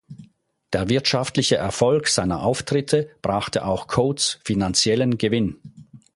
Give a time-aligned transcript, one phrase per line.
[0.73, 5.57] Der wirtschaftliche Erfolg seiner Auftritte brachte auch Coates finanziellen Gewinn.